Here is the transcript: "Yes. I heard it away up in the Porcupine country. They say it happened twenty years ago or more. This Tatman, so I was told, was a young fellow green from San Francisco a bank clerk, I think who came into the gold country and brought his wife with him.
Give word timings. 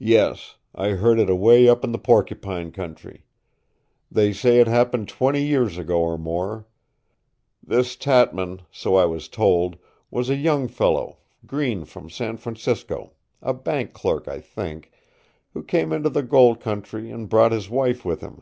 "Yes. 0.00 0.56
I 0.74 0.92
heard 0.92 1.18
it 1.18 1.28
away 1.28 1.68
up 1.68 1.84
in 1.84 1.92
the 1.92 1.98
Porcupine 1.98 2.72
country. 2.72 3.26
They 4.10 4.32
say 4.32 4.58
it 4.58 4.66
happened 4.66 5.06
twenty 5.06 5.42
years 5.44 5.76
ago 5.76 6.00
or 6.00 6.16
more. 6.16 6.66
This 7.62 7.94
Tatman, 7.94 8.62
so 8.70 8.96
I 8.96 9.04
was 9.04 9.28
told, 9.28 9.76
was 10.10 10.30
a 10.30 10.34
young 10.36 10.66
fellow 10.66 11.18
green 11.44 11.84
from 11.84 12.08
San 12.08 12.38
Francisco 12.38 13.12
a 13.42 13.52
bank 13.52 13.92
clerk, 13.92 14.28
I 14.28 14.40
think 14.40 14.90
who 15.52 15.62
came 15.62 15.92
into 15.92 16.08
the 16.08 16.22
gold 16.22 16.58
country 16.58 17.10
and 17.10 17.28
brought 17.28 17.52
his 17.52 17.68
wife 17.68 18.02
with 18.02 18.22
him. 18.22 18.40